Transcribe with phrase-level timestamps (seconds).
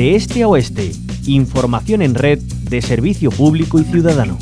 [0.00, 0.92] de este a oeste.
[1.26, 4.38] Información en red de servicio público y ciudadano.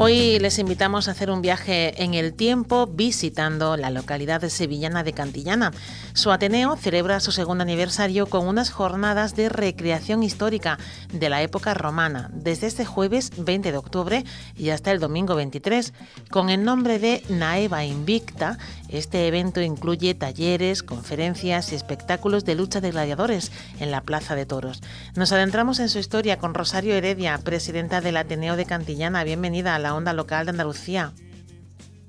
[0.00, 5.04] Hoy les invitamos a hacer un viaje en el tiempo visitando la localidad de sevillana
[5.04, 5.72] de Cantillana.
[6.18, 10.76] Su Ateneo celebra su segundo aniversario con unas jornadas de recreación histórica
[11.12, 14.24] de la época romana, desde este jueves 20 de octubre
[14.56, 15.94] y hasta el domingo 23,
[16.28, 18.58] con el nombre de Naeva Invicta.
[18.88, 24.44] Este evento incluye talleres, conferencias y espectáculos de lucha de gladiadores en la Plaza de
[24.44, 24.82] Toros.
[25.14, 29.22] Nos adentramos en su historia con Rosario Heredia, presidenta del Ateneo de Cantillana.
[29.22, 31.12] Bienvenida a la onda local de Andalucía.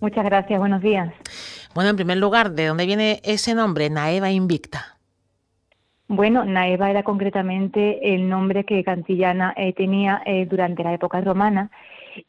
[0.00, 1.14] Muchas gracias, buenos días.
[1.74, 4.98] Bueno, en primer lugar, ¿de dónde viene ese nombre, Naeva Invicta?
[6.06, 11.70] Bueno, Naeva era concretamente el nombre que Cantillana eh, tenía eh, durante la época romana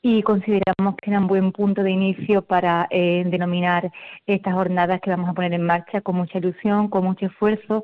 [0.00, 3.90] y consideramos que era un buen punto de inicio para eh, denominar
[4.28, 7.82] estas jornadas que vamos a poner en marcha con mucha ilusión, con mucho esfuerzo,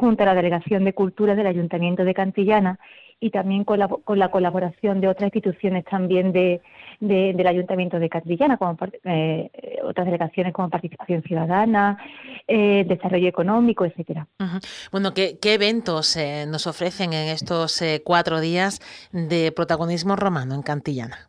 [0.00, 2.78] junto a la Delegación de Cultura del Ayuntamiento de Cantillana
[3.20, 6.62] y también con la, con la colaboración de otras instituciones también de,
[7.00, 9.50] del Ayuntamiento de Cantillana, como eh,
[9.84, 11.98] otras delegaciones como Participación Ciudadana,
[12.48, 14.26] eh, Desarrollo Económico, etcétera.
[14.90, 18.80] Bueno, ¿qué, eventos eh, nos ofrecen en estos cuatro días
[19.12, 21.28] de protagonismo romano en Cantillana?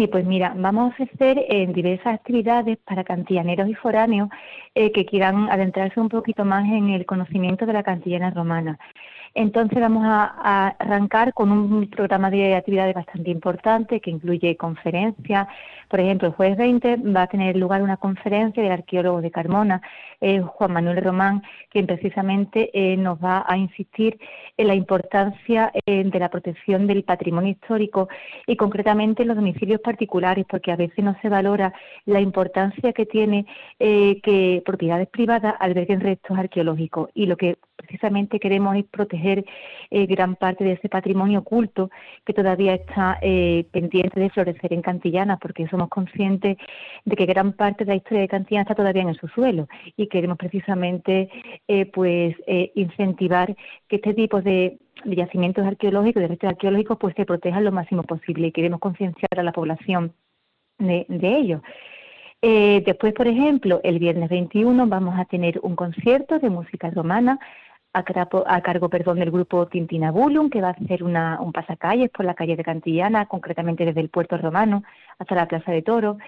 [0.00, 4.30] Sí, pues mira, vamos a ofrecer en diversas actividades para cantillaneros y foráneos
[4.74, 8.78] que quieran adentrarse un poquito más en el conocimiento de la cantillana romana.
[9.34, 15.46] Entonces vamos a, arrancar con un programa de actividades bastante importante que incluye conferencias.
[15.88, 19.82] Por ejemplo, el jueves 20 va a tener lugar una conferencia del arqueólogo de Carmona,
[20.20, 24.18] eh, Juan Manuel Román, quien precisamente eh, nos va a insistir
[24.56, 28.08] en la importancia eh, de la protección del patrimonio histórico
[28.46, 31.72] y concretamente en los domicilios particulares, porque a veces no se valora
[32.04, 33.46] la importancia que tiene
[33.78, 39.19] que propiedades privadas alberguen restos arqueológicos y lo que precisamente queremos es proteger
[39.92, 41.90] eh, gran parte de ese patrimonio oculto
[42.24, 46.56] que todavía está eh, pendiente de florecer en Cantillana, porque somos conscientes
[47.04, 50.06] de que gran parte de la historia de Cantillana está todavía en el subsuelo y
[50.06, 51.28] queremos precisamente
[51.66, 52.36] eh, pues
[52.74, 53.56] incentivar
[53.88, 58.48] que este tipo de yacimientos arqueológicos, de restos arqueológicos, pues se protejan lo máximo posible
[58.48, 60.12] y queremos concienciar a la población
[60.78, 61.62] de, de ello.
[62.42, 67.38] después, por ejemplo, el viernes 21 vamos a tener un concierto de música romana
[67.92, 72.34] a, cargo perdón, del grupo Tintinabulum, que va a hacer una, un pasacalles por la
[72.34, 74.84] calle de Cantillana, concretamente desde el puerto romano
[75.18, 76.18] hasta la Plaza de Toro.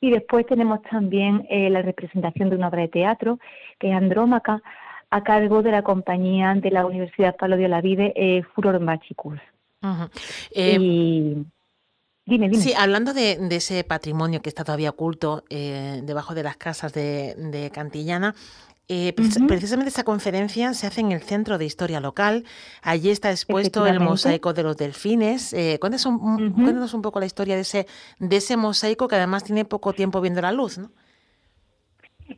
[0.00, 3.40] Y después tenemos también eh, la representación de una obra de teatro,
[3.80, 4.62] que es Andrómaca,
[5.10, 9.40] a cargo de la compañía de la Universidad Pablo de Olavide, eh, Furor Machicus.
[10.54, 12.54] Eh, dime, dime.
[12.54, 17.70] Sí, hablando de, ese patrimonio que está todavía oculto debajo de las casas de, de
[17.70, 18.34] Cantillana,
[18.90, 22.44] eh, precisamente esa conferencia se hace en el Centro de Historia Local.
[22.82, 25.52] Allí está expuesto el mosaico de los delfines.
[25.52, 26.06] Eh, cuéntanos,
[26.94, 27.86] un, poco la historia de ese,
[28.18, 30.90] de ese mosaico que además tiene poco tiempo viendo la luz, ¿no?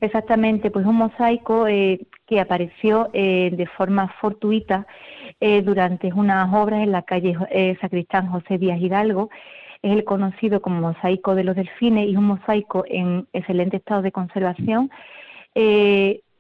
[0.01, 4.87] Exactamente, pues un mosaico eh, que apareció eh, de forma fortuita
[5.65, 7.35] durante unas obras en la calle
[7.81, 9.31] Sacristán José Díaz Hidalgo.
[9.81, 14.13] Es el conocido como mosaico de los delfines y un mosaico en excelente estado de
[14.13, 14.91] conservación.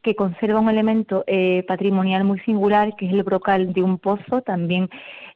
[0.00, 3.98] Eh, que conserva un elemento eh, patrimonial muy singular, que es el brocal de un
[3.98, 4.88] pozo, también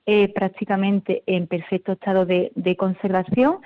[0.06, 3.58] eh, prácticamente en perfecto estado de, conservación.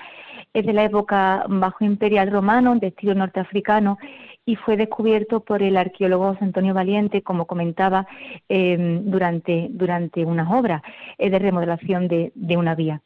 [0.55, 3.99] Es de la época bajo imperial romano, de estilo norteafricano,
[4.47, 8.07] y fue descubierto por el arqueólogo José Antonio Valiente, como comentaba,
[8.49, 10.83] em, durante, durante unas obras
[11.19, 13.03] eh, de remodelación de, de una vía.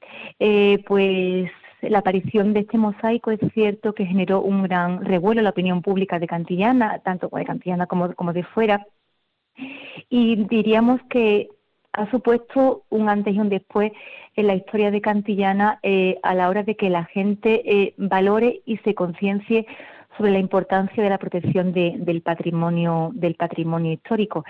[0.86, 1.50] pues
[1.82, 5.82] la aparición de este mosaico es cierto que generó un gran revuelo en la opinión
[5.82, 8.87] pública de Cantillana, tanto de Cantillana como, de fuera,
[10.09, 11.48] y diríamos que
[11.92, 13.92] ha supuesto un antes y un después
[14.36, 18.62] en la historia de Cantillana eh, a la hora de que la gente eh, valore
[18.65, 19.66] y se conciencie
[20.16, 24.45] sobre la importancia de la protección del patrimonio del patrimonio histórico.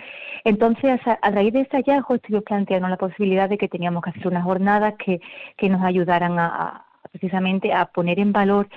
[0.44, 4.26] Entonces, a, raíz de ese hallazgo, estuvimos planteando la posibilidad de que teníamos que hacer
[4.26, 5.20] unas jornadas que
[5.68, 8.68] nos ayudaran a, precisamente a poner en valor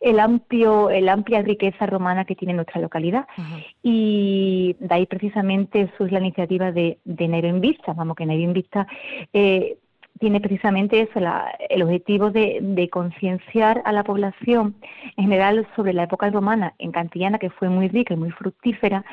[0.00, 3.26] el amplio, el amplia riqueza romana que tiene nuestra localidad.
[3.82, 8.42] Y de ahí precisamente surge la iniciativa de, de Nero en Vista, vamos que Nero
[8.42, 8.86] en Vista
[9.32, 9.78] eh,
[10.18, 11.20] tiene precisamente eso,
[11.70, 14.74] el objetivo de, de concienciar a la población
[15.16, 19.04] en general sobre la época romana en Cantillana, que fue muy rica y muy fructífera,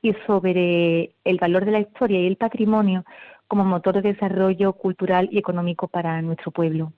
[0.00, 3.04] y sobre el valor de la historia y el patrimonio
[3.48, 6.92] como motor de desarrollo cultural y económico para nuestro pueblo.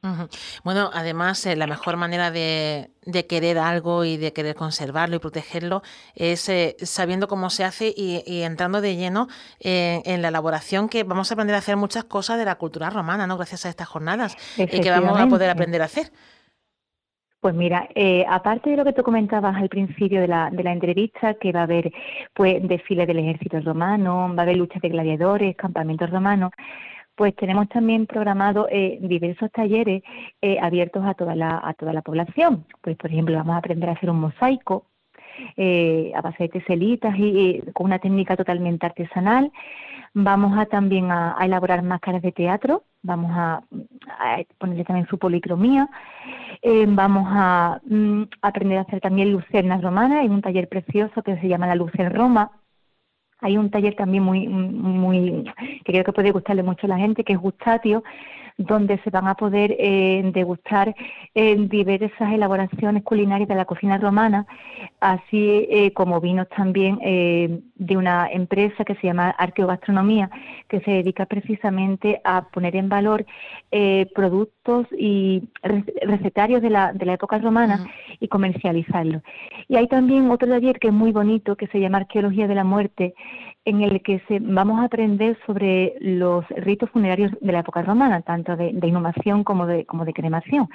[0.65, 2.91] Bueno, además, eh, la mejor manera de,
[3.29, 5.83] querer algo y de querer conservarlo y protegerlo
[6.15, 9.29] es eh, sabiendo cómo se hace y, entrando de lleno
[9.61, 13.27] en la elaboración, que vamos a aprender a hacer muchas cosas de la cultura romana,
[13.27, 13.37] ¿no?
[13.37, 16.11] Gracias a estas jornadas, y que vamos a poder aprender a hacer.
[17.41, 20.73] Pues mira, eh, aparte de lo que tú comentabas al principio de la, de la
[20.73, 21.91] entrevista, que va a haber
[22.35, 26.51] pues desfiles del ejército romano, va a haber luchas de gladiadores, campamentos romanos,
[27.15, 30.03] pues tenemos también programado eh, diversos talleres
[30.43, 32.67] eh, abiertos a toda la a toda la población.
[32.83, 34.87] Pues por ejemplo vamos a aprender a hacer un mosaico
[36.15, 39.51] a base de teselitas y, con una técnica totalmente artesanal.
[40.13, 43.63] Vamos a también a, elaborar máscaras de teatro, vamos a,
[44.59, 45.89] ponerle también su policromía,
[46.63, 51.39] eh, vamos a mm, aprender a hacer también lucernas romanas, hay un taller precioso que
[51.39, 52.53] se llama La Luz en Roma,
[53.41, 55.45] hay un taller también muy, muy,
[55.85, 58.03] que creo que puede gustarle mucho a la gente, que es Gustatio,
[58.61, 60.95] donde se van a poder eh, degustar
[61.35, 64.47] eh, diversas elaboraciones culinarias de la cocina romana,
[65.01, 70.31] así eh, como vinos también de una empresa que se llama Arqueogastronomía,
[70.69, 73.25] que se dedica precisamente a poner en valor
[74.15, 74.60] productos
[74.93, 75.43] y
[76.03, 77.87] recetarios de la, de la época romana
[78.19, 79.23] y comercializarlos.
[79.69, 82.65] Y hay también otro taller que es muy bonito, que se llama Arqueología de la
[82.65, 83.15] Muerte,
[83.65, 88.23] en el que se, vamos a aprender sobre los ritos funerarios de la época romana,
[88.23, 90.69] tanto de, inhumación como de, como de cremación.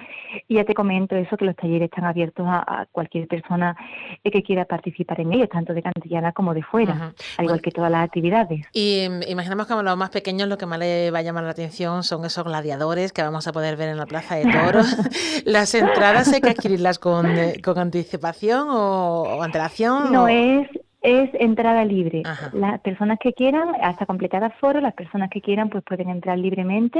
[0.47, 3.75] Y ya te comento eso, que los talleres están abiertos a, cualquier persona
[4.23, 7.71] eh, que quiera participar en ellos, tanto de Cantillana como de fuera, al igual que
[7.71, 8.65] todas las actividades.
[8.71, 11.43] Y mm, imaginamos que a los más pequeños lo que más les va a llamar
[11.43, 14.95] la atención son esos gladiadores que vamos a poder ver en la Plaza de Toros.
[15.45, 20.11] ¿Las entradas hay que adquirirlas con, eh, con anticipación o, antelación?
[20.11, 20.67] No, es
[21.01, 22.23] es entrada libre.
[22.53, 26.99] Las personas que quieran, hasta completar aforo, las personas que quieran pues pueden entrar libremente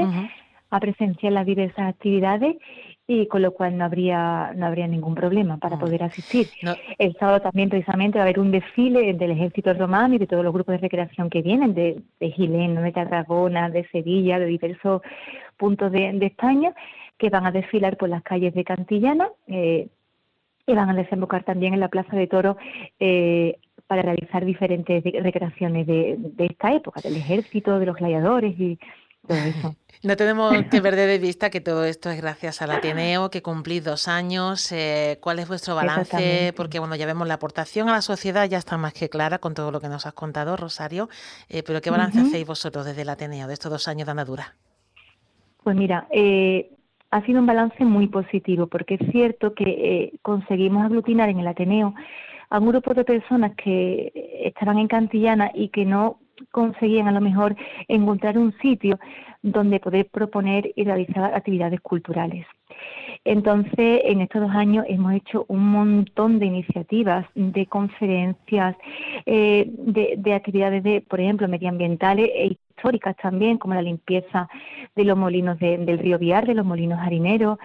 [0.70, 2.56] a presenciar las diversas actividades
[3.06, 6.48] y con lo cual no habría no habría ningún problema para poder asistir.
[6.98, 10.44] El sábado también precisamente va a haber un desfile del ejército romano y de todos
[10.44, 15.02] los grupos de recreación que vienen de, de Gileno, de Tarragona, de Sevilla, de diversos
[15.56, 16.74] puntos de, España
[17.18, 19.88] que van a desfilar por las calles de Cantillana eh,
[20.66, 22.56] y van a desembocar también en la Plaza de Toro
[22.98, 28.78] eh, para realizar diferentes recreaciones de, esta época, del ejército, de los gladiadores y
[29.26, 29.76] todo eso.
[30.02, 33.82] No tenemos que perder de vista que todo esto es gracias al Ateneo, que cumplís
[33.82, 34.70] dos años.
[34.72, 36.52] Eh, ¿Cuál es vuestro balance?
[36.56, 39.54] Porque bueno, ya vemos la aportación a la sociedad, ya está más que clara con
[39.54, 41.08] todo lo que nos has contado, Rosario.
[41.48, 44.54] Eh, pero ¿qué balance hacéis vosotros desde el Ateneo de estos dos años de andadura?
[45.64, 46.70] Pues mira, eh,
[47.10, 51.94] ha sido un balance muy positivo, porque es cierto que conseguimos aglutinar en el Ateneo
[52.50, 54.12] a un grupo de personas que
[54.44, 56.20] estaban en Cantillana y que no
[56.56, 57.54] conseguían a lo mejor
[57.86, 58.98] encontrar un sitio
[59.42, 62.46] donde poder proponer y realizar actividades culturales.
[63.24, 68.74] Entonces, en estos dos años hemos hecho un montón de iniciativas, de conferencias,
[69.26, 69.66] eh,
[70.16, 74.48] de, actividades, de, por ejemplo, medioambientales e históricas también, como la limpieza
[74.96, 77.58] de los molinos del río Viar, de los molinos harineros.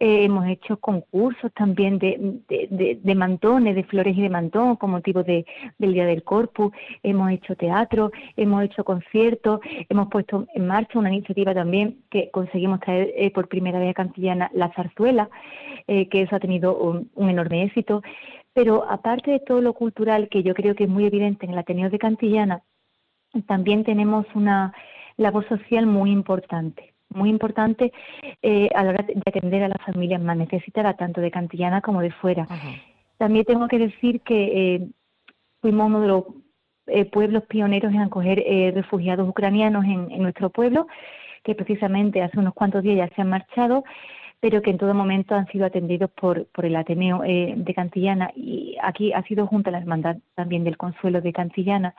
[0.00, 5.22] Eh, hemos hecho concursos también de, de, mantones, de flores y de mantón, con motivo
[5.22, 5.44] del
[5.78, 6.72] Día del Corpus.
[7.02, 9.60] Hemos hecho teatro, hemos hecho conciertos,
[9.90, 13.94] hemos puesto en marcha una iniciativa también que conseguimos traer eh, por primera vez a
[13.94, 15.28] Cantillana la zarzuela,
[15.86, 18.02] eh, que eso ha tenido un enorme éxito.
[18.54, 21.58] Pero aparte de todo lo cultural, que yo creo que es muy evidente en el
[21.58, 22.62] Ateneo de Cantillana,
[23.46, 24.72] también tenemos una
[25.18, 27.92] labor social muy importante, muy importante
[28.40, 32.00] eh, a la hora de atender a las familias más necesitadas, tanto de Cantillana como
[32.00, 32.46] de fuera.
[33.18, 34.88] También tengo que decir que eh,
[35.60, 36.24] fuimos uno de los
[36.86, 38.42] eh, pueblos pioneros en acoger
[38.74, 40.86] refugiados ucranianos en, nuestro pueblo,
[41.42, 43.84] que precisamente hace unos cuantos días ya se han marchado
[44.40, 48.76] pero que en todo momento han sido atendidos por, por el Ateneo de Cantillana y
[48.82, 51.94] aquí ha sido junto a la Hermandad también del Consuelo de Cantillana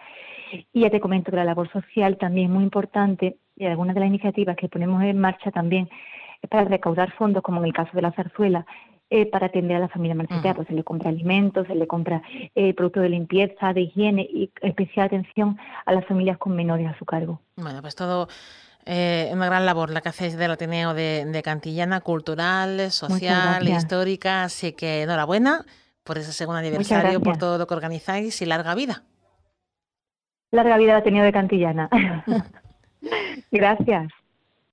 [0.73, 4.01] y ya te comento que la labor social también es muy importante y algunas de
[4.01, 5.89] las iniciativas que ponemos en marcha también
[6.41, 8.65] es para recaudar fondos, como en el caso de la zarzuela,
[9.09, 10.53] eh, para atender a la familia marchitada.
[10.53, 12.21] Pues se le compra alimentos, se le compra
[12.55, 16.97] eh, productos de limpieza, de higiene y especial atención a las familias con menores a
[16.97, 17.41] su cargo.
[17.57, 18.27] Bueno, pues todo
[18.91, 24.45] eh, una gran labor la que hacéis del Ateneo de, Cantillana, cultural, social, histórica.
[24.45, 25.63] Así que enhorabuena
[26.03, 29.03] por ese segundo aniversario, por todo lo que organizáis y larga vida.
[30.49, 31.87] Larga vida la ha tenido de Cantillana.
[33.51, 34.11] Gracias.